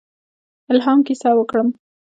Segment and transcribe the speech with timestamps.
[0.71, 1.67] الهام کیسه وکړم.